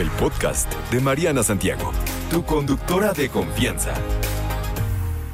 el 0.00 0.10
podcast 0.10 0.70
de 0.90 1.00
Mariana 1.00 1.42
Santiago, 1.42 1.90
tu 2.30 2.44
conductora 2.44 3.12
de 3.12 3.30
confianza. 3.30 3.94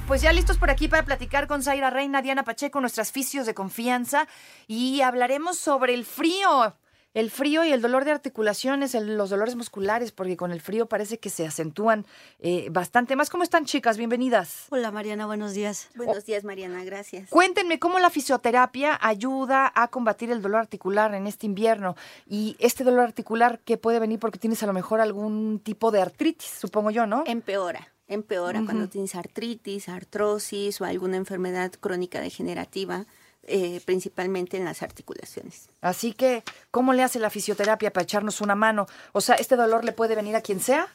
Pues 0.07 0.23
ya 0.23 0.33
listos 0.33 0.57
por 0.57 0.71
aquí 0.71 0.87
para 0.87 1.05
platicar 1.05 1.49
con 1.49 1.63
Zaira 1.63 1.91
Reina, 1.91 2.23
Diana 2.23 2.45
Pacheco, 2.45 2.81
nuestras 2.81 3.11
fisios 3.11 3.47
de 3.47 3.55
confianza 3.55 4.29
y 4.69 5.01
hablaremos 5.01 5.59
sobre 5.59 5.95
el 5.95 6.05
frío. 6.05 6.77
El 7.15 7.31
frío 7.31 7.63
y 7.63 7.73
el 7.73 7.83
dolor 7.83 8.07
de 8.07 8.11
articulaciones, 8.11 8.95
el- 8.95 9.19
los 9.19 9.29
dolores 9.29 9.55
musculares, 9.55 10.13
porque 10.13 10.35
con 10.39 10.51
el 10.51 10.63
frío 10.63 10.87
parece 10.87 11.19
que 11.19 11.29
se 11.29 11.47
acentúan 11.47 12.07
eh, 12.39 12.69
bastante 12.71 13.17
más. 13.17 13.29
¿Cómo 13.29 13.43
están, 13.45 13.67
chicas? 13.67 13.99
Bienvenidas. 13.99 14.65
Hola 14.71 14.91
Mariana, 14.91 15.27
buenos 15.27 15.53
días. 15.53 15.89
Buenos 15.95 16.25
días, 16.25 16.43
Mariana, 16.43 16.83
gracias. 16.85 17.29
Cuéntenme 17.29 17.79
cómo 17.79 17.99
la 17.99 18.09
fisioterapia 18.09 18.99
ayuda 19.03 19.71
a 19.75 19.89
combatir 19.89 20.31
el 20.31 20.41
dolor 20.41 20.61
articular 20.61 21.15
en 21.15 21.27
este 21.27 21.45
invierno 21.45 21.97
y 22.27 22.57
este 22.59 22.83
dolor 22.83 23.01
articular 23.05 23.59
que 23.59 23.77
puede 23.77 23.99
venir 23.99 24.19
porque 24.19 24.39
tienes 24.39 24.63
a 24.63 24.67
lo 24.67 24.73
mejor 24.73 25.03
algún 25.03 25.61
tipo 25.63 25.91
de 25.91 26.01
artritis, 26.01 26.49
supongo 26.61 26.91
yo, 26.91 27.07
¿no? 27.07 27.25
Empeora, 27.27 27.89
empeora 28.09 28.63
cuando 28.65 28.89
tienes 28.89 29.15
artritis, 29.17 29.91
artrosis 29.91 30.81
o 30.81 30.87
alguna 30.87 31.19
enfermedad 31.19 31.73
crónica 31.79 32.23
degenerativa, 32.23 33.05
eh, 33.45 33.81
principalmente 33.85 34.57
en 34.57 34.65
las 34.65 34.83
articulaciones. 34.83 35.69
Así 35.81 36.13
que, 36.13 36.43
¿cómo 36.71 36.93
le 36.93 37.03
hace 37.03 37.19
la 37.19 37.31
fisioterapia 37.31 37.93
para 37.93 38.05
echarnos 38.05 38.41
una 38.41 38.55
mano? 38.55 38.87
O 39.13 39.21
sea, 39.21 39.35
¿este 39.37 39.57
dolor 39.57 39.85
le 39.85 39.93
puede 39.93 40.15
venir 40.15 40.37
a 40.37 40.41
quien 40.43 40.61
sea? 40.61 40.89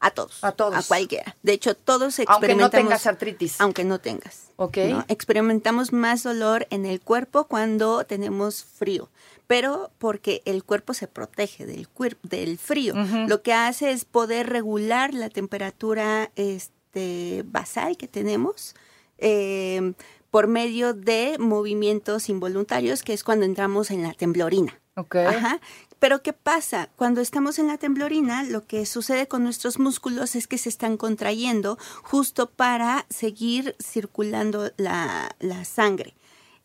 A 0.00 0.10
todos. 0.10 0.42
A 0.42 0.50
todos. 0.50 0.74
A 0.74 0.82
cualquiera. 0.82 1.36
De 1.44 1.52
hecho, 1.52 1.76
todos 1.76 2.18
Aunque 2.18 2.24
no 2.26 2.32
experimentamos. 2.34 2.70
tengas 2.72 3.06
artritis. 3.06 3.60
Aunque 3.60 3.84
no 3.84 4.00
tengas. 4.00 4.48
Ok. 4.56 4.76
¿no? 4.90 5.04
Experimentamos 5.06 5.92
más 5.92 6.24
dolor 6.24 6.66
en 6.70 6.86
el 6.86 7.00
cuerpo 7.00 7.44
cuando 7.44 8.04
tenemos 8.04 8.64
frío, 8.64 9.10
pero 9.46 9.92
porque 9.98 10.42
el 10.44 10.64
cuerpo 10.64 10.92
se 10.92 11.06
protege 11.06 11.66
del, 11.66 11.86
del 12.24 12.58
frío. 12.58 12.94
Lo 13.28 13.42
que 13.42 13.52
hace 13.52 13.92
es 13.92 14.04
poder 14.04 14.50
regular 14.50 15.14
la 15.14 15.28
temperatura 15.30 16.32
este, 16.34 17.44
basal 17.46 17.96
que 17.96 18.08
tenemos. 18.08 18.74
eh, 19.18 19.92
por 20.32 20.46
medio 20.46 20.94
de 20.94 21.36
movimientos 21.38 22.30
involuntarios, 22.30 23.02
que 23.02 23.12
es 23.12 23.22
cuando 23.22 23.44
entramos 23.44 23.90
en 23.90 24.02
la 24.02 24.14
temblorina. 24.14 24.80
Ok. 24.96 25.16
Ajá. 25.16 25.60
Pero 25.98 26.22
¿qué 26.22 26.32
pasa? 26.32 26.88
Cuando 26.96 27.20
estamos 27.20 27.58
en 27.58 27.66
la 27.66 27.76
temblorina, 27.76 28.42
lo 28.42 28.66
que 28.66 28.86
sucede 28.86 29.28
con 29.28 29.44
nuestros 29.44 29.78
músculos 29.78 30.34
es 30.34 30.48
que 30.48 30.56
se 30.56 30.70
están 30.70 30.96
contrayendo 30.96 31.78
justo 32.02 32.48
para 32.48 33.04
seguir 33.10 33.76
circulando 33.78 34.72
la, 34.78 35.36
la 35.38 35.66
sangre 35.66 36.14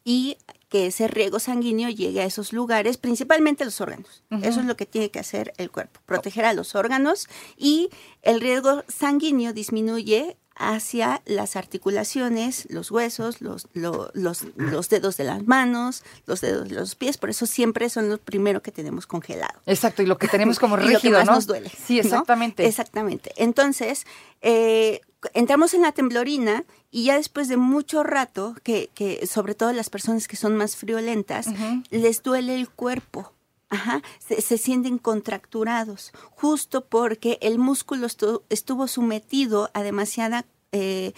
y 0.06 0.38
que 0.70 0.88
ese 0.88 1.10
riego 1.10 1.40
sanguíneo 1.40 1.90
llegue 1.90 2.22
a 2.22 2.26
esos 2.26 2.54
lugares, 2.54 2.96
principalmente 2.96 3.66
los 3.66 3.82
órganos. 3.82 4.24
Eso 4.44 4.62
es 4.62 4.66
lo 4.66 4.78
que 4.78 4.86
tiene 4.86 5.12
que 5.12 5.20
hacer 5.20 5.54
el 5.58 5.72
cuerpo, 5.72 6.00
proteger 6.06 6.46
a 6.46 6.54
los 6.54 6.76
órganos 6.76 7.28
y 7.58 7.90
el 8.22 8.40
riego 8.40 8.86
sanguíneo 8.88 9.52
disminuye 9.52 10.38
hacia 10.60 11.22
las 11.26 11.56
articulaciones, 11.56 12.68
los 12.70 12.92
huesos, 12.92 13.42
los, 13.42 13.68
lo- 13.74 14.10
los, 14.14 14.44
los 14.56 14.90
dedos 14.90 15.18
de 15.18 15.24
las 15.24 15.46
manos, 15.48 16.04
los 16.26 16.42
dedos 16.42 16.68
de 16.70 16.76
los 16.76 16.96
pies, 16.96 17.18
por 17.18 17.30
eso 17.30 17.46
siempre 17.46 17.90
son 17.90 18.10
los 18.10 18.20
primeros 18.20 18.62
que 18.62 18.72
tenemos 18.72 19.08
congelado. 19.08 19.60
Exacto, 19.66 20.02
y 20.02 20.06
lo 20.06 20.18
que 20.18 20.28
tenemos 20.28 20.60
como 20.60 20.76
Y 20.78 20.82
lo 20.82 20.86
que 20.88 20.94
rígido, 20.96 21.20
más 21.20 21.26
¿no? 21.28 21.34
nos 21.36 21.48
duele. 21.48 21.70
Sí, 21.70 21.96
¿no? 21.96 22.02
exactamente. 22.02 22.66
Exactamente. 22.66 23.32
Entonces, 23.38 24.06
eh, 24.42 25.02
entramos 25.34 25.74
en 25.74 25.82
la 25.82 25.92
temblorina 25.92 26.64
y 26.92 27.06
ya 27.06 27.16
después 27.18 27.48
de 27.48 27.58
mucho 27.58 28.04
rato, 28.04 28.56
que, 28.64 28.90
que 28.94 29.26
sobre 29.28 29.56
todo 29.56 29.74
las 29.74 29.90
personas 29.90 30.28
que 30.28 30.36
son 30.38 30.56
más 30.56 30.76
friolentas, 30.76 31.48
les 31.90 32.24
duele 32.24 32.56
el 32.56 32.70
cuerpo. 32.70 33.34
Ajá, 33.70 34.02
se, 34.26 34.42
se 34.42 34.58
sienten 34.58 34.98
contracturados, 34.98 36.12
justo 36.32 36.86
porque 36.86 37.38
el 37.42 37.60
músculo 37.60 38.08
estu- 38.08 38.42
estuvo 38.50 38.88
sometido 38.88 39.70
a 39.74 39.84
demasiada 39.84 40.46
eh, 40.72 41.12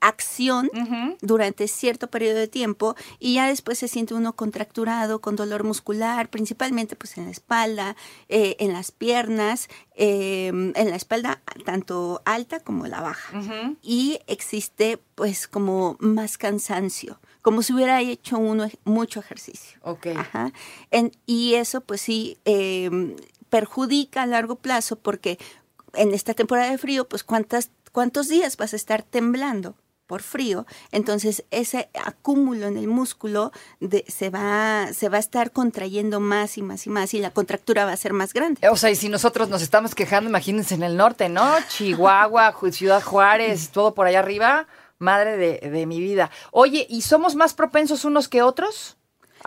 acción 0.00 0.70
durante 1.20 1.66
cierto 1.66 2.06
periodo 2.08 2.36
de 2.38 2.46
tiempo 2.46 2.94
y 3.18 3.34
ya 3.34 3.48
después 3.48 3.80
se 3.80 3.88
siente 3.88 4.14
uno 4.14 4.34
contracturado 4.36 5.20
con 5.20 5.34
dolor 5.34 5.64
muscular, 5.64 6.30
principalmente 6.30 6.94
pues 6.94 7.18
en 7.18 7.24
la 7.24 7.32
espalda, 7.32 7.96
eh, 8.28 8.54
en 8.60 8.72
las 8.72 8.92
piernas, 8.92 9.68
eh, 9.96 10.46
en 10.48 10.90
la 10.90 10.94
espalda 10.94 11.42
tanto 11.64 12.22
alta 12.24 12.60
como 12.60 12.86
la 12.86 13.00
baja. 13.00 13.36
Y 13.82 14.20
existe 14.28 15.00
pues 15.16 15.48
como 15.48 15.96
más 15.98 16.38
cansancio, 16.38 17.18
como 17.42 17.62
si 17.62 17.72
hubiera 17.72 18.00
hecho 18.00 18.38
uno 18.38 18.68
mucho 18.84 19.20
ejercicio. 19.20 19.78
Ok. 19.82 20.08
Ajá. 20.16 20.52
En- 20.90 21.12
y 21.26 21.54
eso 21.54 21.80
pues 21.80 22.00
sí 22.00 22.38
eh, 22.44 22.90
perjudica 23.48 24.22
a 24.22 24.26
largo 24.26 24.56
plazo 24.56 24.96
porque 24.96 25.38
en 25.94 26.12
esta 26.14 26.34
temporada 26.34 26.70
de 26.70 26.78
frío 26.78 27.08
pues 27.08 27.24
cuántas, 27.24 27.70
cuántos 27.92 28.28
días 28.28 28.56
vas 28.56 28.72
a 28.72 28.76
estar 28.76 29.02
temblando 29.02 29.74
por 30.06 30.22
frío, 30.22 30.64
entonces 30.90 31.44
ese 31.50 31.90
acúmulo 32.02 32.66
en 32.66 32.78
el 32.78 32.88
músculo 32.88 33.52
de- 33.80 34.06
se, 34.08 34.30
va, 34.30 34.88
se 34.94 35.10
va 35.10 35.18
a 35.18 35.20
estar 35.20 35.52
contrayendo 35.52 36.18
más 36.18 36.56
y 36.56 36.62
más 36.62 36.86
y 36.86 36.90
más 36.90 37.12
y 37.12 37.18
la 37.20 37.30
contractura 37.30 37.84
va 37.84 37.92
a 37.92 37.96
ser 37.98 38.14
más 38.14 38.32
grande. 38.32 38.66
O 38.70 38.76
sea, 38.76 38.90
y 38.90 38.96
si 38.96 39.10
nosotros 39.10 39.50
nos 39.50 39.60
estamos 39.60 39.94
quejando, 39.94 40.30
imagínense 40.30 40.74
en 40.74 40.82
el 40.82 40.96
norte, 40.96 41.28
¿no? 41.28 41.46
Chihuahua, 41.68 42.54
Ciudad 42.72 43.02
Juárez, 43.02 43.68
todo 43.68 43.92
por 43.92 44.06
allá 44.06 44.20
arriba. 44.20 44.66
Madre 44.98 45.36
de, 45.36 45.70
de 45.70 45.86
mi 45.86 46.00
vida. 46.00 46.30
Oye, 46.50 46.86
¿y 46.88 47.02
somos 47.02 47.34
más 47.34 47.54
propensos 47.54 48.04
unos 48.04 48.28
que 48.28 48.42
otros 48.42 48.96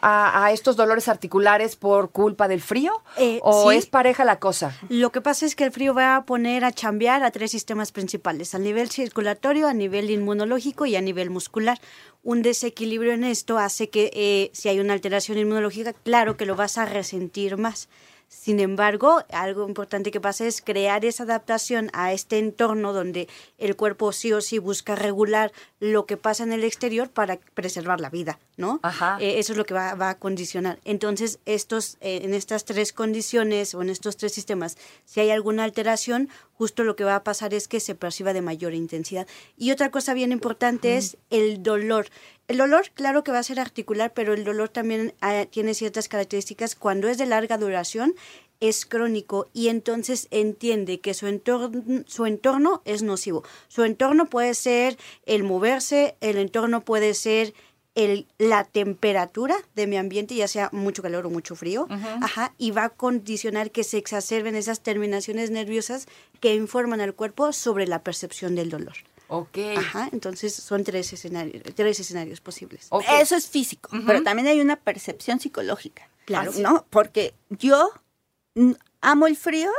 a, 0.02 0.46
a 0.46 0.52
estos 0.54 0.78
dolores 0.78 1.10
articulares 1.10 1.76
por 1.76 2.12
culpa 2.12 2.48
del 2.48 2.62
frío? 2.62 2.94
Eh, 3.18 3.40
¿O 3.44 3.72
sí. 3.72 3.78
es 3.78 3.86
pareja 3.86 4.24
la 4.24 4.40
cosa? 4.40 4.74
Lo 4.88 5.12
que 5.12 5.20
pasa 5.20 5.46
es 5.46 5.56
que 5.56 5.66
el 5.66 5.72
frío 5.72 5.94
va 5.94 6.16
a 6.16 6.26
poner 6.26 6.64
a 6.64 6.72
chambear 6.72 7.24
a 7.24 7.32
tres 7.32 7.52
sistemas 7.52 7.92
principales, 7.92 8.56
a 8.56 8.60
nivel 8.60 8.90
circulatorio, 8.90 9.68
a 9.68 9.74
nivel 9.74 10.10
inmunológico 10.10 10.86
y 10.86 10.96
a 10.96 11.02
nivel 11.02 11.30
muscular. 11.30 11.80
Un 12.24 12.42
desequilibrio 12.42 13.14
en 13.14 13.24
esto 13.24 13.58
hace 13.58 13.90
que 13.90 14.12
eh, 14.14 14.52
si 14.54 14.70
hay 14.70 14.80
una 14.80 14.94
alteración 14.94 15.38
inmunológica, 15.38 15.94
claro 15.94 16.38
que 16.38 16.46
lo 16.46 16.56
vas 16.56 16.78
a 16.78 16.86
resentir 16.86 17.58
más. 17.58 17.90
Sin 18.32 18.62
embargo, 18.62 19.24
algo 19.30 19.68
importante 19.68 20.09
que 20.09 20.22
pasa 20.22 20.46
es 20.46 20.62
crear 20.62 21.04
esa 21.04 21.24
adaptación 21.24 21.90
a 21.92 22.14
este 22.14 22.40
entorno 22.40 22.94
donde 22.94 23.28
el 23.58 23.76
cuerpo 23.76 24.14
sí 24.14 24.32
o 24.32 24.40
sí 24.40 24.58
busca 24.58 24.96
regular 24.96 25.52
lo 25.82 26.06
que 26.06 26.16
pasa 26.16 26.44
en 26.44 26.54
el 26.54 26.64
exterior 26.64 27.09
para 27.09 27.40
preservar 27.54 28.00
la 28.00 28.09
vida, 28.09 28.40
¿no? 28.56 28.80
Ajá. 28.84 29.18
Eh, 29.20 29.40
eso 29.40 29.52
es 29.52 29.58
lo 29.58 29.66
que 29.66 29.74
va, 29.74 29.96
va 29.96 30.12
a 30.12 30.18
condicionar. 30.18 30.80
Entonces, 30.86 31.40
estos, 31.46 31.98
eh, 32.00 32.22
en 32.24 32.34
estas 32.34 32.64
tres 32.64 32.94
condiciones 32.94 33.76
o 33.76 33.82
en 33.82 33.90
estos 33.90 34.16
tres 34.16 34.32
sistemas, 34.32 34.78
si 35.03 35.20
hay 35.20 35.30
alguna 35.30 35.66
alteración, 35.66 36.30
justo 36.62 36.84
lo 36.84 36.96
que 36.96 37.04
va 37.04 37.16
a 37.16 37.24
pasar 37.24 37.56
es 37.56 37.68
que 37.68 37.80
se 37.80 37.96
perciba 37.96 38.34
de 38.34 38.44
mayor 38.44 38.76
intensidad. 38.76 39.26
Y 39.58 39.72
otra 39.72 39.90
cosa 39.90 40.14
bien 40.14 40.32
importante 40.32 40.96
es 40.96 41.18
el 41.32 41.64
dolor. 41.64 42.06
El 42.48 42.58
dolor, 42.58 42.92
claro 42.94 43.24
que 43.24 43.32
va 43.32 43.40
a 43.40 43.44
ser 43.44 43.60
articular, 43.60 44.14
pero 44.14 44.36
el 44.36 44.44
dolor 44.44 44.70
también 44.70 45.16
ah, 45.22 45.46
tiene 45.50 45.74
ciertas 45.74 46.08
características. 46.08 46.76
Cuando 46.76 47.08
es 47.08 47.18
de 47.18 47.26
larga 47.26 47.58
duración, 47.58 48.14
es 48.60 48.86
crónico 48.86 49.50
y 49.54 49.70
entonces 49.70 50.28
entiende 50.30 51.00
que 51.00 51.16
su 51.16 51.26
entorno, 51.26 52.04
su 52.06 52.28
entorno 52.28 52.84
es 52.86 53.02
nocivo. 53.02 53.44
Su 53.68 53.84
entorno 53.84 54.28
puede 54.28 54.54
ser 54.54 55.00
el 55.26 55.42
moverse, 55.42 56.16
el 56.22 56.38
entorno 56.38 56.86
puede 56.86 57.16
ser 57.16 57.56
el, 57.96 58.25
la 58.38 58.63
temperatura 58.63 59.56
de 59.75 59.88
mi 59.88 59.97
ambiente, 59.97 60.35
ya 60.35 60.47
sea 60.47 60.69
mucho 60.72 61.02
calor 61.02 61.25
o 61.25 61.29
mucho 61.29 61.56
frío, 61.56 61.88
ajá, 62.22 62.53
y 62.57 62.72
va 62.72 62.85
a 62.85 62.90
condicionar 62.90 63.72
que 63.72 63.84
se 63.84 63.97
exacerben 63.97 64.56
esas 64.56 64.81
terminaciones 64.81 65.52
nerviosas 65.52 66.07
que 66.40 66.56
informan 66.56 67.02
al 67.02 67.13
cuerpo 67.13 67.52
sobre 67.52 67.88
la 67.88 68.00
percepción 68.00 68.56
del 68.56 68.69
dolor. 68.69 68.96
Ok. 69.28 69.57
Ajá, 69.78 70.09
entonces 70.12 70.53
son 70.53 70.84
tres 70.84 71.13
escenarios, 71.13 71.63
tres 71.75 72.00
escenarios 72.00 72.41
posibles. 72.41 72.88
Ok. 72.90 73.06
Eso 73.19 73.35
es 73.35 73.47
físico, 73.47 73.90
pero 74.06 74.23
también 74.23 74.47
hay 74.47 74.59
una 74.62 74.75
percepción 74.75 75.40
psicológica. 75.40 76.09
Claro. 76.25 76.52
¿No? 76.58 76.85
Porque 76.90 77.34
yo 77.50 77.91
amo 79.02 79.28
el 79.28 79.37
frío 79.37 79.72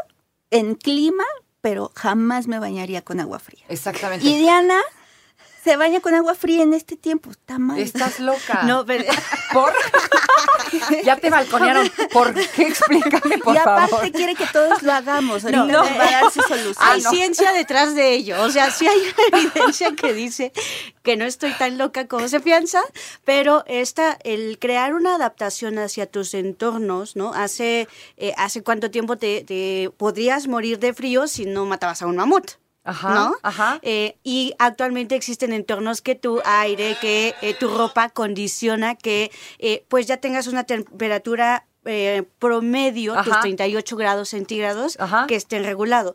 en 0.50 0.74
clima, 0.74 1.24
pero 1.60 1.92
jamás 1.94 2.46
me 2.46 2.58
bañaría 2.58 3.02
con 3.02 3.20
agua 3.20 3.38
fría. 3.38 3.64
Exactamente. 3.68 4.26
Y 4.26 4.38
Diana 4.38 4.80
se 5.62 5.76
baña 5.76 6.00
con 6.00 6.14
agua 6.14 6.34
fría 6.34 6.62
en 6.62 6.74
este 6.74 6.96
tiempo. 6.96 7.30
Está 7.30 7.58
mal. 7.58 7.78
Estás 7.78 8.18
loca. 8.20 8.62
No, 8.66 8.84
pero- 8.86 9.04
¿Por? 9.52 9.72
ya 11.04 11.16
te 11.16 11.30
balconearon. 11.30 11.90
¿Por 12.12 12.34
qué? 12.34 12.62
Explícame, 12.66 13.38
por 13.38 13.54
y 13.54 13.58
aparte 13.58 13.90
favor. 13.90 14.10
quiere 14.12 14.34
que 14.34 14.46
todos 14.46 14.82
lo 14.82 14.92
hagamos. 14.92 15.44
Ahorita 15.44 15.64
No. 15.64 15.82
nos 15.84 15.86
va 15.98 16.04
a 16.08 16.10
dar 16.22 16.30
su 16.32 16.40
solución. 16.42 16.74
hay 16.80 17.00
ciencia 17.02 17.52
detrás 17.52 17.94
de 17.94 18.12
ello. 18.14 18.42
O 18.42 18.50
sea, 18.50 18.70
sí 18.70 18.86
hay 18.86 19.00
evidencia 19.32 19.94
que 19.94 20.12
dice 20.12 20.52
que 21.02 21.16
no 21.16 21.24
estoy 21.24 21.52
tan 21.52 21.78
loca 21.78 22.06
como 22.08 22.28
se 22.28 22.40
piensa, 22.40 22.80
pero 23.24 23.64
esta, 23.66 24.18
el 24.24 24.58
crear 24.58 24.94
una 24.94 25.14
adaptación 25.16 25.78
hacia 25.78 26.06
tus 26.06 26.34
entornos, 26.34 27.16
¿no? 27.16 27.32
Hace, 27.34 27.88
eh, 28.16 28.32
hace 28.36 28.62
cuánto 28.62 28.90
tiempo 28.90 29.16
te, 29.18 29.42
te 29.44 29.90
podrías 29.96 30.46
morir 30.46 30.78
de 30.78 30.94
frío 30.94 31.26
si 31.26 31.44
no 31.44 31.66
matabas 31.66 32.02
a 32.02 32.06
un 32.06 32.16
mamut. 32.16 32.52
Ajá, 32.84 33.14
¿no? 33.14 33.36
ajá. 33.42 33.78
Eh, 33.82 34.16
y 34.24 34.54
actualmente 34.58 35.14
existen 35.14 35.52
entornos 35.52 36.02
que 36.02 36.14
tu 36.14 36.40
aire, 36.44 36.96
que 37.00 37.34
eh, 37.40 37.54
tu 37.54 37.68
ropa 37.68 38.08
condiciona 38.08 38.96
que 38.96 39.30
eh, 39.58 39.84
pues 39.88 40.06
ya 40.06 40.16
tengas 40.16 40.46
una 40.46 40.64
temperatura 40.64 41.66
promedio, 42.38 43.14
tus 43.24 43.32
Ajá. 43.32 43.40
38 43.40 43.96
grados 43.96 44.28
centígrados, 44.28 44.96
Ajá. 45.00 45.26
que 45.26 45.34
estén 45.34 45.64
regulado. 45.64 46.14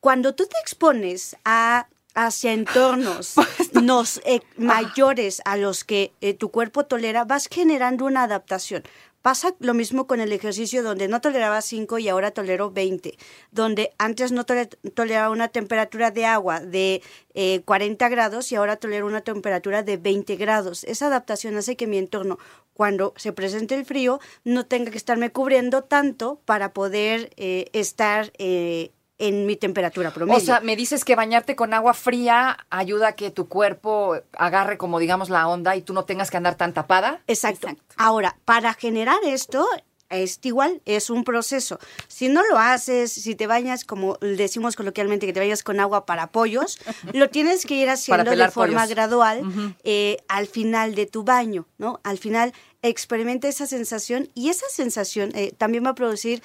Cuando 0.00 0.34
tú 0.34 0.46
te 0.46 0.56
expones 0.58 1.36
a 1.44 1.86
hacia 2.14 2.52
entornos 2.52 3.34
nos, 3.72 4.20
eh, 4.24 4.40
mayores 4.56 5.42
a 5.44 5.56
los 5.56 5.84
que 5.84 6.12
eh, 6.20 6.34
tu 6.34 6.50
cuerpo 6.50 6.84
tolera, 6.84 7.24
vas 7.24 7.48
generando 7.50 8.04
una 8.04 8.24
adaptación. 8.24 8.82
Pasa 9.22 9.54
lo 9.60 9.72
mismo 9.72 10.08
con 10.08 10.20
el 10.20 10.32
ejercicio 10.32 10.82
donde 10.82 11.06
no 11.06 11.20
toleraba 11.20 11.62
5 11.62 11.98
y 12.00 12.08
ahora 12.08 12.32
tolero 12.32 12.72
20, 12.72 13.16
donde 13.52 13.92
antes 13.96 14.32
no 14.32 14.44
tole- 14.44 14.66
toleraba 14.94 15.30
una 15.30 15.46
temperatura 15.46 16.10
de 16.10 16.26
agua 16.26 16.58
de 16.58 17.02
eh, 17.34 17.62
40 17.64 18.08
grados 18.08 18.50
y 18.50 18.56
ahora 18.56 18.76
tolero 18.76 19.06
una 19.06 19.20
temperatura 19.20 19.84
de 19.84 19.96
20 19.96 20.34
grados. 20.34 20.82
Esa 20.82 21.06
adaptación 21.06 21.56
hace 21.56 21.76
que 21.76 21.86
mi 21.86 21.98
entorno, 21.98 22.38
cuando 22.74 23.14
se 23.16 23.32
presente 23.32 23.76
el 23.76 23.84
frío, 23.84 24.18
no 24.42 24.66
tenga 24.66 24.90
que 24.90 24.98
estarme 24.98 25.30
cubriendo 25.30 25.84
tanto 25.84 26.40
para 26.44 26.72
poder 26.72 27.30
eh, 27.36 27.70
estar 27.72 28.32
eh, 28.38 28.90
en 29.18 29.46
mi 29.46 29.56
temperatura 29.56 30.12
promedio. 30.12 30.38
O 30.38 30.40
sea, 30.40 30.60
me 30.60 30.76
dices 30.76 31.04
que 31.04 31.14
bañarte 31.14 31.54
con 31.54 31.74
agua 31.74 31.94
fría 31.94 32.58
ayuda 32.70 33.08
a 33.08 33.12
que 33.12 33.30
tu 33.30 33.48
cuerpo 33.48 34.16
agarre 34.36 34.78
como 34.78 34.98
digamos 34.98 35.30
la 35.30 35.46
onda 35.48 35.76
y 35.76 35.82
tú 35.82 35.92
no 35.92 36.04
tengas 36.04 36.30
que 36.30 36.36
andar 36.36 36.56
tan 36.56 36.72
tapada. 36.72 37.20
Exacto. 37.26 37.68
Exacto. 37.68 37.94
Ahora, 37.96 38.36
para 38.44 38.74
generar 38.74 39.18
esto, 39.24 39.66
es 40.12 40.38
igual, 40.42 40.82
es 40.84 41.10
un 41.10 41.24
proceso. 41.24 41.78
Si 42.06 42.28
no 42.28 42.42
lo 42.44 42.58
haces, 42.58 43.12
si 43.12 43.34
te 43.34 43.46
bañas, 43.46 43.84
como 43.84 44.18
decimos 44.20 44.76
coloquialmente, 44.76 45.26
que 45.26 45.32
te 45.32 45.40
bañas 45.40 45.62
con 45.62 45.80
agua 45.80 46.06
para 46.06 46.28
pollos, 46.28 46.78
lo 47.12 47.30
tienes 47.30 47.64
que 47.64 47.74
ir 47.74 47.88
haciendo 47.88 48.30
de 48.30 48.50
forma 48.50 48.82
pollos. 48.82 48.90
gradual 48.90 49.76
eh, 49.84 50.18
al 50.28 50.46
final 50.46 50.94
de 50.94 51.06
tu 51.06 51.24
baño, 51.24 51.66
¿no? 51.78 52.00
Al 52.04 52.18
final 52.18 52.52
experimenta 52.82 53.48
esa 53.48 53.66
sensación 53.66 54.28
y 54.34 54.50
esa 54.50 54.66
sensación 54.68 55.30
eh, 55.34 55.54
también 55.56 55.84
va 55.84 55.90
a 55.90 55.94
producir 55.94 56.42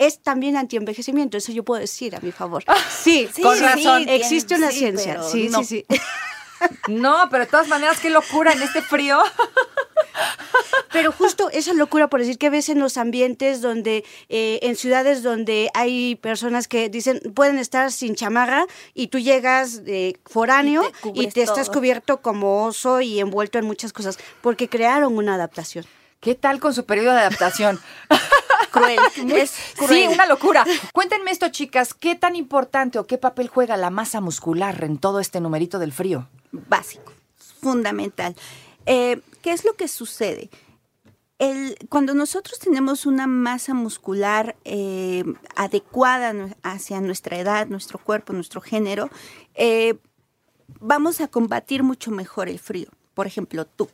es 0.00 0.20
también 0.22 0.56
antienvejecimiento, 0.56 1.36
eso 1.36 1.52
yo 1.52 1.62
puedo 1.62 1.80
decir 1.80 2.16
a 2.16 2.20
mi 2.20 2.32
favor. 2.32 2.64
Sí, 3.02 3.28
Sí, 3.32 3.42
Con 3.42 3.56
sí, 3.56 3.62
razón. 3.62 4.08
existe 4.08 4.56
una 4.56 4.70
sí, 4.70 4.78
ciencia. 4.78 5.22
Sí, 5.22 5.48
no. 5.48 5.62
sí, 5.62 5.84
sí. 5.88 5.96
No, 6.88 7.28
pero 7.30 7.46
de 7.46 7.50
todas 7.50 7.68
maneras, 7.68 8.00
qué 8.00 8.10
locura 8.10 8.52
en 8.52 8.60
este 8.60 8.82
frío. 8.82 9.18
Pero 10.92 11.12
justo 11.12 11.48
esa 11.50 11.72
locura 11.72 12.08
por 12.08 12.20
decir 12.20 12.36
que 12.36 12.50
ves 12.50 12.68
en 12.68 12.80
los 12.80 12.96
ambientes 12.96 13.60
donde, 13.62 14.04
eh, 14.28 14.58
en 14.62 14.76
ciudades 14.76 15.22
donde 15.22 15.70
hay 15.72 16.16
personas 16.16 16.66
que 16.68 16.88
dicen 16.88 17.20
pueden 17.34 17.58
estar 17.58 17.92
sin 17.92 18.14
chamarra 18.16 18.66
y 18.92 19.06
tú 19.06 19.18
llegas 19.20 19.82
foráneo 20.26 20.82
Y 21.04 21.12
te 21.12 21.22
y 21.22 21.26
te, 21.28 21.42
estás 21.42 21.70
cubierto 21.70 22.20
como 22.20 22.64
oso 22.64 23.00
y 23.00 23.20
envuelto 23.20 23.58
en 23.58 23.66
muchas 23.66 23.92
cosas, 23.92 24.18
porque 24.42 24.68
crearon 24.68 25.16
una 25.16 25.36
adaptación. 25.36 25.86
¿Qué 26.20 26.34
tal 26.34 26.60
con 26.60 26.74
su 26.74 26.84
periodo 26.84 27.14
de 27.14 27.20
adaptación? 27.20 27.80
Cruel. 28.70 28.98
es 29.36 29.50
Sí, 29.50 29.74
cruel. 29.76 30.08
una 30.08 30.26
locura. 30.26 30.64
Cuéntenme 30.92 31.30
esto, 31.30 31.48
chicas, 31.50 31.94
¿qué 31.94 32.14
tan 32.14 32.36
importante 32.36 32.98
o 32.98 33.06
qué 33.06 33.18
papel 33.18 33.48
juega 33.48 33.76
la 33.76 33.90
masa 33.90 34.20
muscular 34.20 34.82
en 34.84 34.98
todo 34.98 35.20
este 35.20 35.40
numerito 35.40 35.78
del 35.78 35.92
frío? 35.92 36.28
básico, 36.52 37.12
fundamental. 37.60 38.34
Eh, 38.86 39.20
¿Qué 39.42 39.52
es 39.52 39.64
lo 39.64 39.74
que 39.74 39.86
sucede? 39.88 40.50
El- 41.38 41.76
cuando 41.88 42.12
nosotros 42.12 42.58
tenemos 42.58 43.06
una 43.06 43.26
masa 43.26 43.72
muscular 43.72 44.56
eh, 44.64 45.24
adecuada 45.56 46.34
hacia 46.62 47.00
nuestra 47.00 47.38
edad, 47.38 47.66
nuestro 47.68 47.98
cuerpo, 47.98 48.32
nuestro 48.32 48.60
género, 48.60 49.08
eh, 49.54 49.94
vamos 50.80 51.20
a 51.20 51.28
combatir 51.28 51.82
mucho 51.82 52.10
mejor 52.10 52.48
el 52.48 52.58
frío. 52.58 52.88
Por 53.14 53.26
ejemplo, 53.26 53.64
tú. 53.64 53.88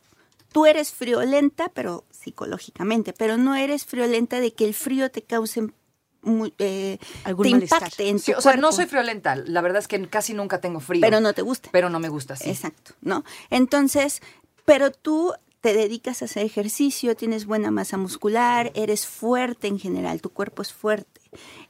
Tú 0.51 0.65
eres 0.65 0.91
friolenta, 0.91 1.69
pero 1.73 2.03
psicológicamente, 2.31 3.13
pero 3.13 3.37
no 3.37 3.55
eres 3.55 3.85
friolenta 3.85 4.39
de 4.41 4.51
que 4.51 4.65
el 4.65 4.73
frío 4.73 5.09
te 5.09 5.21
cause 5.21 5.61
mu- 6.21 6.49
eh, 6.59 6.97
Algún 7.23 7.43
te 7.43 7.49
malestar. 7.51 7.81
impacte 7.83 8.09
en 8.09 8.19
Sí, 8.19 8.33
tu 8.33 8.39
o 8.39 8.41
sea, 8.41 8.57
no 8.57 8.71
soy 8.73 8.85
friolenta. 8.85 9.35
La 9.37 9.61
verdad 9.61 9.79
es 9.79 9.87
que 9.87 10.05
casi 10.09 10.33
nunca 10.33 10.59
tengo 10.59 10.79
frío. 10.81 11.01
pero 11.01 11.21
no 11.21 11.33
te 11.33 11.41
gusta. 11.41 11.69
Pero 11.71 11.89
no 11.89 11.99
me 11.99 12.09
gusta, 12.09 12.35
sí. 12.35 12.49
Exacto, 12.49 12.93
¿no? 13.01 13.23
Entonces, 13.49 14.21
pero 14.65 14.91
tú 14.91 15.33
te 15.61 15.73
dedicas 15.73 16.21
a 16.21 16.25
hacer 16.25 16.45
ejercicio, 16.45 17.15
tienes 17.15 17.45
buena 17.45 17.71
masa 17.71 17.97
muscular, 17.97 18.71
eres 18.75 19.07
fuerte 19.07 19.67
en 19.67 19.79
general, 19.79 20.21
tu 20.21 20.29
cuerpo 20.29 20.61
es 20.61 20.73
fuerte. 20.73 21.21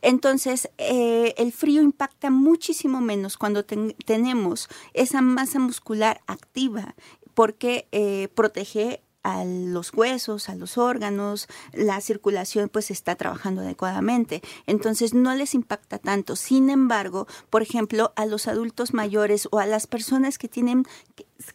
Entonces, 0.02 0.70
eh, 0.78 1.34
el 1.38 1.52
frío 1.52 1.82
impacta 1.84 2.30
muchísimo 2.32 3.00
menos 3.02 3.38
cuando 3.38 3.64
ten- 3.64 3.96
tenemos 4.06 4.70
esa 4.94 5.22
masa 5.22 5.60
muscular 5.60 6.20
activa, 6.28 6.96
porque 7.34 7.88
eh, 7.92 8.28
protege 8.34 9.02
a 9.28 9.44
los 9.44 9.94
huesos, 9.94 10.48
a 10.48 10.56
los 10.56 10.78
órganos, 10.78 11.50
la 11.74 12.00
circulación 12.00 12.70
pues 12.70 12.92
está 12.92 13.16
trabajando 13.18 13.62
adecuadamente. 13.62 14.42
Entonces 14.68 15.14
no 15.14 15.36
les 15.36 15.54
impacta 15.54 16.00
tanto. 16.00 16.38
Sin 16.38 16.70
embargo, 16.70 17.28
por 17.50 17.62
ejemplo, 17.62 18.14
a 18.16 18.26
los 18.26 18.48
adultos 18.48 18.94
mayores 18.94 19.50
o 19.52 19.60
a 19.60 19.66
las 19.66 19.86
personas 19.86 20.38
que 20.38 20.48
tienen 20.48 20.86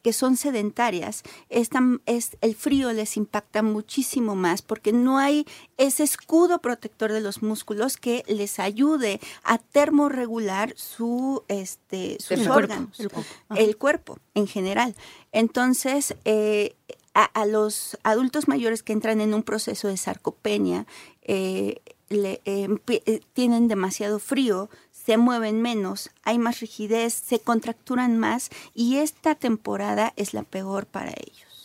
que, 0.02 0.12
son 0.12 0.36
sedentarias, 0.36 1.22
esta, 1.48 1.80
es, 2.04 2.36
el 2.42 2.54
frío 2.54 2.92
les 2.92 3.16
impacta 3.16 3.62
muchísimo 3.62 4.36
más 4.36 4.60
porque 4.60 4.92
no 4.92 5.18
hay 5.18 5.46
ese 5.78 6.02
escudo 6.04 6.60
protector 6.60 7.10
de 7.10 7.20
los 7.20 7.42
músculos 7.42 7.96
que 7.96 8.22
les 8.28 8.58
ayude 8.60 9.18
a 9.42 9.56
termorregular 9.56 10.74
su, 10.76 11.42
este, 11.48 12.18
sus 12.20 12.32
El 12.32 12.46
cuerpo, 12.46 12.58
órganos, 12.58 13.00
el 13.00 13.10
cuerpo. 13.10 13.30
el 13.56 13.76
cuerpo 13.78 14.18
en 14.34 14.46
general. 14.46 14.94
Entonces, 15.32 16.14
eh, 16.26 16.76
a, 17.14 17.24
a 17.24 17.46
los 17.46 17.98
adultos 18.02 18.48
mayores 18.48 18.82
que 18.82 18.92
entran 18.92 19.20
en 19.20 19.34
un 19.34 19.42
proceso 19.42 19.88
de 19.88 19.96
sarcopenia, 19.96 20.86
eh, 21.22 21.80
le- 22.08 22.40
eh, 22.44 23.20
tienen 23.32 23.68
demasiado 23.68 24.18
frío, 24.18 24.68
se 24.90 25.16
mueven 25.16 25.62
menos, 25.62 26.10
hay 26.22 26.38
más 26.38 26.60
rigidez, 26.60 27.12
se 27.14 27.40
contracturan 27.40 28.18
más 28.18 28.50
y 28.74 28.96
esta 28.98 29.34
temporada 29.34 30.12
es 30.16 30.32
la 30.34 30.42
peor 30.42 30.86
para 30.86 31.10
ellos. 31.12 31.61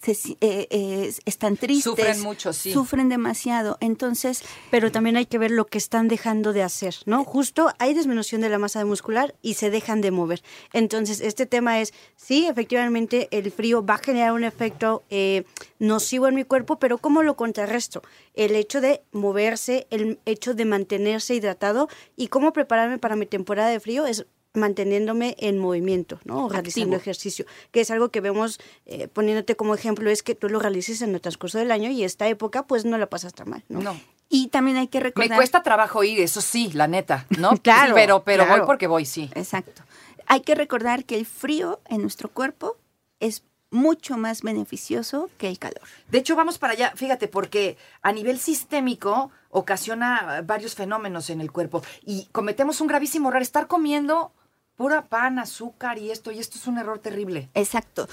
Se 0.00 0.12
eh, 0.12 0.68
eh, 0.70 1.12
están 1.24 1.56
tristes. 1.56 1.84
Sufren 1.84 2.20
mucho, 2.20 2.52
sí. 2.52 2.72
Sufren 2.72 3.08
demasiado. 3.08 3.78
Entonces, 3.80 4.44
Pero 4.70 4.92
también 4.92 5.16
hay 5.16 5.26
que 5.26 5.38
ver 5.38 5.50
lo 5.50 5.66
que 5.66 5.78
están 5.78 6.06
dejando 6.06 6.52
de 6.52 6.62
hacer, 6.62 6.94
¿no? 7.04 7.24
Justo 7.24 7.72
hay 7.78 7.94
disminución 7.94 8.40
de 8.40 8.48
la 8.48 8.58
masa 8.58 8.84
muscular 8.84 9.34
y 9.42 9.54
se 9.54 9.70
dejan 9.70 10.00
de 10.00 10.10
mover. 10.10 10.42
Entonces, 10.72 11.20
este 11.20 11.46
tema 11.46 11.80
es, 11.80 11.92
sí, 12.16 12.46
efectivamente, 12.46 13.28
el 13.32 13.50
frío 13.50 13.84
va 13.84 13.94
a 13.94 13.98
generar 13.98 14.32
un 14.32 14.44
efecto 14.44 15.02
eh, 15.10 15.44
nocivo 15.78 16.28
en 16.28 16.36
mi 16.36 16.44
cuerpo, 16.44 16.78
pero 16.78 16.98
¿cómo 16.98 17.22
lo 17.22 17.36
contrarresto? 17.36 18.02
El 18.34 18.54
hecho 18.54 18.80
de 18.80 19.02
moverse, 19.12 19.86
el 19.90 20.20
hecho 20.26 20.54
de 20.54 20.64
mantenerse 20.64 21.34
hidratado 21.34 21.88
y 22.16 22.28
cómo 22.28 22.52
prepararme 22.52 22.98
para 22.98 23.16
mi 23.16 23.26
temporada 23.26 23.68
de 23.70 23.80
frío 23.80 24.06
es 24.06 24.26
manteniéndome 24.54 25.36
en 25.38 25.58
movimiento, 25.58 26.20
¿no? 26.24 26.46
O 26.46 26.48
realizando 26.48 26.96
Activo. 26.96 27.02
ejercicio, 27.02 27.46
que 27.70 27.80
es 27.80 27.90
algo 27.90 28.10
que 28.10 28.20
vemos, 28.20 28.60
eh, 28.86 29.08
poniéndote 29.08 29.56
como 29.56 29.74
ejemplo, 29.74 30.10
es 30.10 30.22
que 30.22 30.34
tú 30.34 30.48
lo 30.48 30.58
realices 30.58 31.02
en 31.02 31.14
el 31.14 31.20
transcurso 31.20 31.58
del 31.58 31.70
año 31.70 31.90
y 31.90 32.04
esta 32.04 32.26
época 32.28 32.66
pues 32.66 32.84
no 32.84 32.98
la 32.98 33.06
pasas 33.06 33.34
tan 33.34 33.50
mal, 33.50 33.64
¿no? 33.68 33.80
No. 33.80 34.00
y 34.28 34.48
también 34.48 34.76
hay 34.76 34.88
que 34.88 35.00
recordar... 35.00 35.30
Me 35.30 35.36
cuesta 35.36 35.62
trabajo 35.62 36.04
ir, 36.04 36.20
eso 36.20 36.40
sí, 36.40 36.70
la 36.72 36.88
neta, 36.88 37.26
¿no? 37.38 37.50
Claro, 37.62 37.94
pero 37.94 38.24
pero 38.24 38.44
claro. 38.44 38.62
voy 38.62 38.66
porque 38.66 38.86
voy, 38.86 39.04
sí. 39.04 39.30
Exacto. 39.34 39.82
Hay 40.26 40.40
que 40.40 40.54
recordar 40.54 41.04
que 41.04 41.16
el 41.16 41.24
frío 41.24 41.80
en 41.88 42.02
nuestro 42.02 42.28
cuerpo 42.28 42.76
es 43.20 43.42
mucho 43.70 44.16
más 44.16 44.42
beneficioso 44.42 45.30
que 45.38 45.48
el 45.48 45.58
calor. 45.58 45.82
De 46.10 46.18
hecho, 46.18 46.36
vamos 46.36 46.58
para 46.58 46.72
allá, 46.72 46.92
fíjate, 46.96 47.28
porque 47.28 47.76
a 48.02 48.12
nivel 48.12 48.38
sistémico 48.38 49.30
ocasiona 49.50 50.42
varios 50.44 50.74
fenómenos 50.74 51.30
en 51.30 51.40
el 51.40 51.52
cuerpo 51.52 51.82
y 52.02 52.26
cometemos 52.32 52.80
un 52.80 52.86
gravísimo 52.86 53.28
error, 53.28 53.42
estar 53.42 53.66
comiendo 53.66 54.32
pura 54.78 55.08
pan, 55.08 55.38
azúcar 55.40 55.98
y 55.98 56.10
esto, 56.12 56.30
y 56.30 56.38
esto 56.38 56.56
es 56.56 56.66
un 56.68 56.78
error 56.78 57.00
terrible. 57.00 57.50
Exacto. 57.52 58.08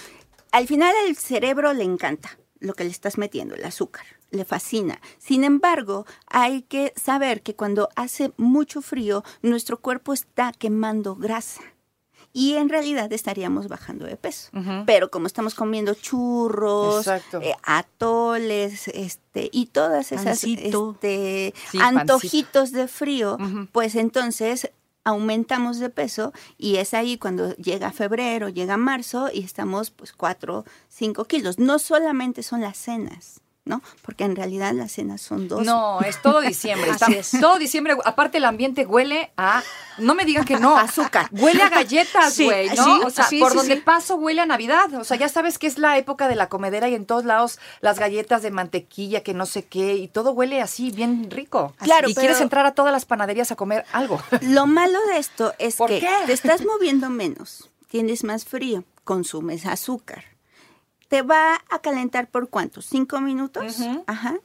Al 0.52 0.68
final 0.68 0.94
al 1.08 1.16
cerebro 1.16 1.74
le 1.74 1.84
encanta 1.84 2.38
lo 2.60 2.74
que 2.74 2.84
le 2.84 2.90
estás 2.90 3.18
metiendo, 3.20 3.54
el 3.54 3.64
azúcar, 3.64 4.06
le 4.32 4.46
fascina. 4.46 5.00
Sin 5.20 5.44
embargo, 5.44 6.06
hay 6.28 6.64
que 6.64 6.92
saber 6.96 7.44
que 7.44 7.56
cuando 7.56 7.90
hace 7.96 8.34
mucho 8.38 8.82
frío, 8.82 9.24
nuestro 9.44 9.80
cuerpo 9.80 10.12
está 10.12 10.52
quemando 10.52 11.16
grasa. 11.16 11.62
Y 12.34 12.56
en 12.56 12.68
realidad 12.68 13.14
estaríamos 13.14 13.70
bajando 13.70 14.06
de 14.06 14.18
peso. 14.18 14.50
Pero 14.86 15.10
como 15.10 15.26
estamos 15.28 15.56
comiendo 15.56 15.94
churros, 15.94 17.08
eh, 17.08 17.54
atoles, 17.64 18.90
este, 18.90 19.50
y 19.54 19.68
todas 19.68 20.12
esas 20.12 20.44
este, 20.44 21.54
Sí, 21.72 21.80
antojitos 21.80 22.74
de 22.74 22.90
frío, 22.90 23.38
pues 23.72 23.96
entonces 23.96 24.70
aumentamos 25.06 25.80
de 25.80 25.90
peso 25.90 26.34
y 26.58 26.78
es 26.78 26.94
ahí 26.94 27.18
cuando 27.18 27.56
llega 27.56 27.92
febrero, 27.94 28.50
llega 28.50 28.76
marzo 28.76 29.30
y 29.34 29.44
estamos 29.44 29.92
pues 29.92 30.12
4, 30.12 30.66
5 30.90 31.26
kilos. 31.26 31.60
No 31.60 31.80
solamente 31.80 32.44
son 32.44 32.62
las 32.62 32.78
cenas, 32.78 33.42
¿no? 33.66 33.82
Porque 34.04 34.24
en 34.24 34.36
realidad 34.36 34.74
las 34.74 34.92
cenas 34.92 35.22
son 35.22 35.48
dos. 35.48 35.66
No, 35.66 36.00
es 36.02 36.22
todo 36.22 36.40
diciembre. 36.42 36.92
Así 36.92 37.14
Está- 37.14 37.20
es. 37.38 37.42
Todo 37.42 37.58
diciembre. 37.58 37.98
Aparte, 38.06 38.38
el 38.38 38.46
ambiente 38.46 38.86
huele 38.86 39.32
a. 39.38 39.64
No 39.98 40.14
me 40.14 40.24
digan 40.24 40.46
que 40.46 40.58
no. 40.60 40.78
Azúcar. 40.78 41.28
Huele 41.32 41.64
a 41.64 41.70
galletas, 41.70 42.34
Sí, 42.34 42.46
güey, 42.46 42.70
¿no? 42.70 42.76
sí, 42.84 43.02
o 43.06 43.10
sea, 43.10 43.26
sí, 43.26 43.40
por 43.40 43.52
sí, 43.52 43.58
donde 43.58 43.76
sí. 43.76 43.82
paso 43.82 44.16
huele 44.18 44.42
a 44.42 44.46
Navidad. 44.46 44.94
O 44.94 45.04
sea, 45.04 45.18
ya 45.18 45.30
sabes 45.30 45.58
que 45.58 45.66
es 45.68 45.78
la 45.80 45.98
época 45.98 46.28
de 46.28 46.36
la 46.36 46.48
comedera 46.48 46.88
y 46.90 46.96
en 46.96 47.06
todos 47.08 47.26
lados 47.26 47.60
las 47.82 47.98
galletas 47.98 48.44
de 48.44 48.52
mantequilla, 48.52 49.24
que 49.24 49.34
no 49.34 49.46
sé 49.48 49.66
qué, 49.66 49.96
y 49.96 50.08
todo 50.10 50.32
huele 50.32 50.62
así, 50.62 50.92
bien 50.92 51.32
rico. 51.32 51.74
Claro, 51.80 52.08
Y 52.08 52.14
pero- 52.14 52.22
quieres 52.26 52.42
entrar 52.42 52.66
a 52.68 52.74
todas 52.76 52.92
las 52.92 53.06
panaderías 53.06 53.52
a 53.52 53.56
comer 53.56 53.84
algo. 53.94 54.22
Lo 54.42 54.68
malo 54.68 55.00
de 55.12 55.18
esto 55.18 55.54
es 55.58 55.76
¿Por 55.78 55.90
que 55.90 56.02
qué? 56.02 56.10
te 56.28 56.34
estás 56.34 56.64
moviendo 56.64 57.10
menos, 57.10 57.70
tienes 57.88 58.24
más 58.24 58.46
frío, 58.46 58.84
consumes 59.04 59.66
azúcar. 59.66 60.24
¿Te 61.08 61.22
va 61.22 61.62
a 61.70 61.80
calentar 61.80 62.30
por 62.30 62.50
cuánto? 62.50 62.82
¿Cinco 62.82 63.22
minutos? 63.22 63.78
Ajá. 64.08 64.36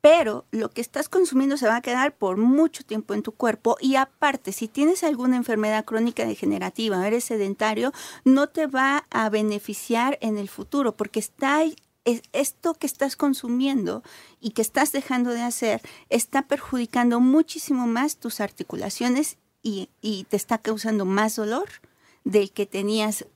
Pero 0.00 0.46
lo 0.52 0.70
que 0.70 0.80
estás 0.80 1.08
consumiendo 1.08 1.56
se 1.56 1.66
va 1.66 1.76
a 1.76 1.82
quedar 1.82 2.16
por 2.16 2.36
mucho 2.36 2.84
tiempo 2.84 3.12
en 3.12 3.22
tu 3.22 3.32
cuerpo 3.32 3.76
y 3.80 3.96
aparte, 3.96 4.52
si 4.52 4.68
tienes 4.68 5.02
alguna 5.02 5.36
enfermedad 5.36 5.84
crónica 5.84 6.24
degenerativa 6.24 7.04
eres 7.06 7.24
sedentario, 7.24 7.92
no 8.24 8.46
te 8.48 8.66
va 8.68 9.04
a 9.10 9.28
beneficiar 9.30 10.16
en 10.20 10.38
el 10.38 10.48
futuro 10.48 10.96
porque 10.96 11.18
está 11.18 11.64
es- 12.04 12.22
esto 12.32 12.74
que 12.74 12.86
estás 12.86 13.16
consumiendo 13.16 14.04
y 14.40 14.50
que 14.50 14.62
estás 14.62 14.92
dejando 14.92 15.30
de 15.30 15.42
hacer 15.42 15.80
está 16.08 16.42
perjudicando 16.42 17.18
muchísimo 17.18 17.88
más 17.88 18.18
tus 18.18 18.40
articulaciones 18.40 19.38
y, 19.60 19.88
y 20.02 20.24
te 20.24 20.36
está 20.36 20.58
causando 20.58 21.04
más 21.04 21.34
dolor 21.34 21.66
del 22.22 22.52
que 22.52 22.64
tenías 22.66 23.26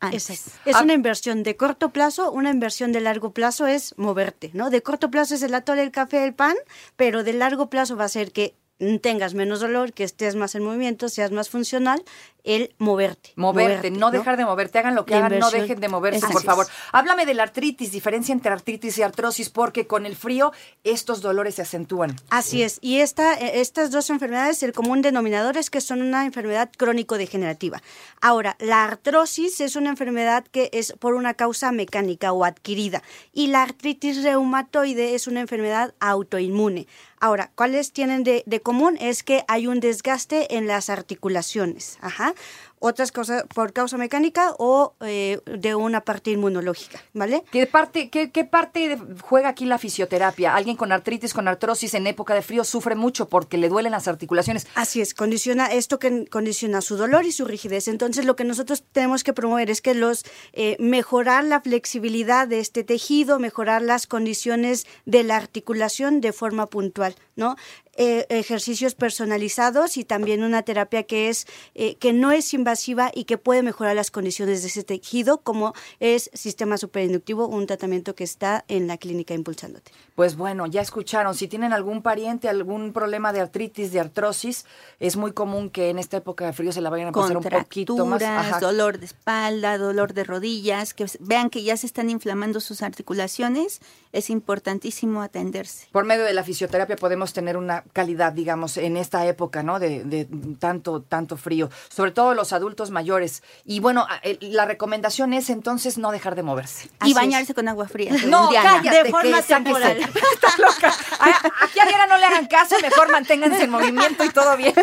antes. 0.00 0.30
Es, 0.30 0.46
es 0.64 0.76
Ah. 0.76 0.82
una 0.82 0.92
inversión 0.92 1.42
de 1.42 1.56
corto 1.56 1.90
plazo, 1.90 2.30
una 2.32 2.50
inversión 2.50 2.92
de 2.92 3.00
largo 3.00 3.32
plazo 3.32 3.66
es 3.66 3.94
moverte, 3.98 4.50
¿no? 4.54 4.70
De 4.70 4.82
corto 4.82 5.10
plazo 5.10 5.34
es 5.34 5.42
el 5.42 5.54
atole, 5.54 5.82
el 5.82 5.90
café, 5.90 6.24
el 6.24 6.34
pan, 6.34 6.56
pero 6.96 7.24
de 7.24 7.32
largo 7.32 7.68
plazo 7.70 7.96
va 7.96 8.04
a 8.04 8.08
ser 8.08 8.32
que 8.32 8.54
tengas 9.02 9.34
menos 9.34 9.60
dolor, 9.60 9.92
que 9.92 10.04
estés 10.04 10.36
más 10.36 10.54
en 10.54 10.62
movimiento, 10.62 11.08
seas 11.08 11.32
más 11.32 11.48
funcional, 11.48 12.02
el 12.44 12.74
moverte. 12.78 13.32
Moverte, 13.36 13.90
no 13.90 14.10
dejar 14.10 14.36
de 14.36 14.44
moverte, 14.44 14.78
hagan 14.78 14.94
lo 14.94 15.04
que 15.04 15.14
hagan, 15.14 15.38
no 15.38 15.50
dejen 15.50 15.80
de 15.80 15.88
moverse, 15.88 16.24
Así 16.24 16.32
por 16.32 16.40
es. 16.40 16.46
favor. 16.46 16.66
Háblame 16.92 17.26
de 17.26 17.34
la 17.34 17.42
artritis, 17.42 17.92
diferencia 17.92 18.32
entre 18.32 18.52
artritis 18.52 18.96
y 18.98 19.02
artrosis, 19.02 19.50
porque 19.50 19.86
con 19.86 20.06
el 20.06 20.16
frío 20.16 20.52
estos 20.84 21.20
dolores 21.20 21.56
se 21.56 21.62
acentúan. 21.62 22.16
Así 22.30 22.62
es. 22.62 22.78
Y 22.80 23.00
esta, 23.00 23.34
eh, 23.34 23.60
estas 23.60 23.90
dos 23.90 24.08
enfermedades, 24.10 24.62
el 24.62 24.72
común 24.72 25.02
denominador 25.02 25.56
es 25.56 25.68
que 25.68 25.80
son 25.80 26.00
una 26.00 26.24
enfermedad 26.24 26.70
crónico-degenerativa. 26.76 27.82
Ahora, 28.20 28.56
la 28.60 28.84
artrosis 28.84 29.60
es 29.60 29.76
una 29.76 29.90
enfermedad 29.90 30.44
que 30.50 30.70
es 30.72 30.94
por 30.98 31.14
una 31.14 31.34
causa 31.34 31.72
mecánica 31.72 32.32
o 32.32 32.44
adquirida. 32.44 33.02
Y 33.32 33.48
la 33.48 33.62
artritis 33.62 34.22
reumatoide 34.22 35.14
es 35.14 35.26
una 35.26 35.40
enfermedad 35.40 35.94
autoinmune. 36.00 36.86
Ahora, 37.20 37.50
¿cuáles 37.54 37.92
tienen 37.92 38.22
de, 38.24 38.42
de 38.46 38.60
común? 38.60 38.96
Es 39.00 39.22
que 39.22 39.44
hay 39.48 39.66
un 39.66 39.80
desgaste 39.80 40.56
en 40.56 40.66
las 40.66 40.90
articulaciones. 40.90 41.98
Ajá. 42.00 42.34
Otras 42.80 43.12
cosas 43.12 43.44
por 43.54 43.72
causa 43.72 43.96
mecánica 43.96 44.54
o 44.58 44.94
eh, 45.00 45.40
de 45.46 45.74
una 45.74 46.02
parte 46.02 46.30
inmunológica, 46.30 47.02
¿vale? 47.12 47.44
¿Qué 47.50 47.66
parte, 47.66 48.10
qué, 48.10 48.30
qué 48.30 48.44
parte 48.44 48.98
juega 49.22 49.48
aquí 49.48 49.64
la 49.64 49.78
fisioterapia? 49.78 50.54
Alguien 50.54 50.76
con 50.76 50.92
artritis, 50.92 51.34
con 51.34 51.48
artrosis 51.48 51.94
en 51.94 52.06
época 52.06 52.34
de 52.34 52.42
frío 52.42 52.64
sufre 52.64 52.94
mucho 52.94 53.28
porque 53.28 53.58
le 53.58 53.68
duelen 53.68 53.92
las 53.92 54.08
articulaciones. 54.08 54.66
Así 54.74 55.00
es, 55.00 55.14
condiciona 55.14 55.66
esto 55.66 55.98
que 55.98 56.26
condiciona 56.26 56.80
su 56.80 56.96
dolor 56.96 57.24
y 57.24 57.32
su 57.32 57.44
rigidez. 57.44 57.88
Entonces, 57.88 58.24
lo 58.24 58.36
que 58.36 58.44
nosotros 58.44 58.84
tenemos 58.92 59.24
que 59.24 59.32
promover 59.32 59.70
es 59.70 59.80
que 59.80 59.94
los 59.94 60.24
eh, 60.52 60.76
mejorar 60.78 61.44
la 61.44 61.60
flexibilidad 61.60 62.48
de 62.48 62.60
este 62.60 62.84
tejido, 62.84 63.38
mejorar 63.38 63.82
las 63.82 64.06
condiciones 64.06 64.86
de 65.04 65.24
la 65.24 65.36
articulación 65.36 66.20
de 66.20 66.32
forma 66.32 66.66
puntual, 66.66 67.14
¿no? 67.36 67.56
Eh, 68.00 68.26
ejercicios 68.28 68.94
personalizados 68.94 69.96
y 69.96 70.04
también 70.04 70.44
una 70.44 70.62
terapia 70.62 71.02
que 71.02 71.28
es 71.28 71.48
eh, 71.74 71.96
que 71.96 72.12
no 72.12 72.30
es 72.30 72.54
invasiva 72.68 73.10
y 73.14 73.24
que 73.24 73.38
puede 73.38 73.62
mejorar 73.62 73.96
las 73.96 74.10
condiciones 74.10 74.60
de 74.60 74.68
ese 74.68 74.84
tejido, 74.84 75.38
como 75.38 75.72
es 76.00 76.30
sistema 76.34 76.76
superinductivo, 76.76 77.46
un 77.46 77.66
tratamiento 77.66 78.14
que 78.14 78.24
está 78.24 78.64
en 78.68 78.86
la 78.86 78.98
clínica 78.98 79.32
Impulsándote. 79.32 79.90
Pues 80.14 80.36
bueno, 80.36 80.66
ya 80.66 80.82
escucharon, 80.82 81.34
si 81.34 81.48
tienen 81.48 81.72
algún 81.72 82.02
pariente, 82.02 82.48
algún 82.48 82.92
problema 82.92 83.32
de 83.32 83.40
artritis, 83.40 83.92
de 83.92 84.00
artrosis, 84.00 84.66
es 85.00 85.16
muy 85.16 85.32
común 85.32 85.70
que 85.70 85.88
en 85.88 85.98
esta 85.98 86.18
época 86.18 86.44
de 86.44 86.52
frío 86.52 86.72
se 86.72 86.80
la 86.80 86.90
vayan 86.90 87.08
a 87.08 87.12
pasar 87.12 87.36
un 87.38 87.42
poquito 87.42 88.04
más. 88.04 88.22
Ajá. 88.22 88.60
dolor 88.60 88.98
de 88.98 89.06
espalda, 89.06 89.78
dolor 89.78 90.12
de 90.12 90.24
rodillas, 90.24 90.92
que 90.92 91.06
vean 91.20 91.48
que 91.48 91.62
ya 91.62 91.76
se 91.76 91.86
están 91.86 92.10
inflamando 92.10 92.60
sus 92.60 92.82
articulaciones, 92.82 93.80
es 94.12 94.28
importantísimo 94.28 95.22
atenderse. 95.22 95.86
Por 95.92 96.04
medio 96.04 96.24
de 96.24 96.34
la 96.34 96.42
fisioterapia 96.42 96.96
podemos 96.96 97.32
tener 97.32 97.56
una 97.56 97.84
calidad, 97.92 98.32
digamos, 98.32 98.76
en 98.76 98.96
esta 98.96 99.26
época, 99.26 99.62
¿no? 99.62 99.78
De, 99.78 100.04
de 100.04 100.28
tanto, 100.58 101.00
tanto 101.00 101.36
frío, 101.36 101.70
sobre 101.88 102.10
todo 102.10 102.34
los 102.34 102.52
adultos 102.58 102.90
mayores. 102.90 103.42
Y 103.64 103.80
bueno, 103.80 104.06
la 104.40 104.66
recomendación 104.66 105.32
es 105.32 105.48
entonces 105.50 105.96
no 105.98 106.10
dejar 106.12 106.34
de 106.34 106.42
moverse. 106.42 106.90
Así 107.00 107.08
y 107.08 107.12
es. 107.12 107.14
bañarse 107.16 107.54
con 107.54 107.66
agua 107.68 107.88
fría. 107.88 108.12
No, 108.28 108.50
cállate, 108.52 109.04
De 109.04 109.10
forma 109.10 109.40
temporal. 109.42 109.96
Está 110.34 110.48
loca. 110.58 110.92
A- 111.18 111.64
Aquí 111.64 111.80
a 111.80 111.86
Diana 111.86 112.06
no 112.06 112.18
le 112.18 112.24
hagan 112.26 112.46
caso, 112.46 112.76
mejor 112.82 113.10
manténganse 113.10 113.64
en 113.64 113.70
movimiento 113.70 114.24
y 114.24 114.28
todo 114.30 114.56
bien. 114.56 114.74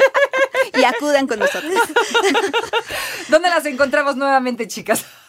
Y 0.73 0.83
acudan 0.83 1.27
con 1.27 1.39
nosotros. 1.39 1.71
¿Dónde 3.29 3.49
las 3.49 3.65
encontramos 3.65 4.15
nuevamente, 4.15 4.67
chicas? 4.67 5.05